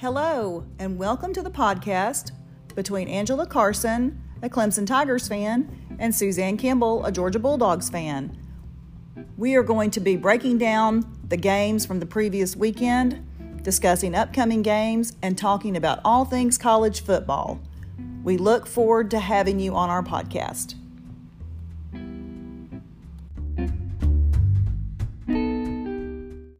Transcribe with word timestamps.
Hello, 0.00 0.66
and 0.78 0.98
welcome 0.98 1.32
to 1.32 1.40
the 1.40 1.50
podcast 1.50 2.32
between 2.74 3.08
Angela 3.08 3.46
Carson, 3.46 4.22
a 4.42 4.48
Clemson 4.50 4.86
Tigers 4.86 5.26
fan, 5.26 5.96
and 5.98 6.14
Suzanne 6.14 6.58
Campbell, 6.58 7.02
a 7.06 7.10
Georgia 7.10 7.38
Bulldogs 7.38 7.88
fan. 7.88 8.36
We 9.38 9.54
are 9.54 9.62
going 9.62 9.90
to 9.92 10.00
be 10.00 10.16
breaking 10.16 10.58
down 10.58 11.10
the 11.26 11.38
games 11.38 11.86
from 11.86 11.98
the 11.98 12.04
previous 12.04 12.54
weekend, 12.54 13.26
discussing 13.62 14.14
upcoming 14.14 14.60
games, 14.60 15.14
and 15.22 15.38
talking 15.38 15.78
about 15.78 16.00
all 16.04 16.26
things 16.26 16.58
college 16.58 17.02
football. 17.02 17.58
We 18.22 18.36
look 18.36 18.66
forward 18.66 19.10
to 19.12 19.18
having 19.18 19.58
you 19.58 19.74
on 19.74 19.88
our 19.88 20.02
podcast. 20.02 20.74